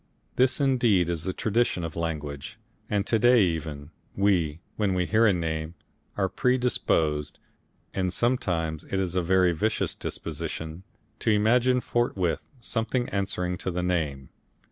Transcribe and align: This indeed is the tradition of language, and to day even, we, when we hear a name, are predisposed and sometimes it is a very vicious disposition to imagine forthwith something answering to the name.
This 0.35 0.59
indeed 0.59 1.09
is 1.09 1.25
the 1.25 1.31
tradition 1.31 1.83
of 1.83 1.95
language, 1.95 2.57
and 2.89 3.05
to 3.05 3.19
day 3.19 3.43
even, 3.43 3.91
we, 4.15 4.59
when 4.75 4.95
we 4.95 5.05
hear 5.05 5.27
a 5.27 5.31
name, 5.31 5.75
are 6.17 6.27
predisposed 6.27 7.37
and 7.93 8.11
sometimes 8.11 8.83
it 8.85 8.99
is 8.99 9.15
a 9.15 9.21
very 9.21 9.51
vicious 9.51 9.93
disposition 9.93 10.81
to 11.19 11.29
imagine 11.29 11.81
forthwith 11.81 12.49
something 12.59 13.09
answering 13.09 13.59
to 13.59 13.69
the 13.69 13.83
name. 13.83 14.29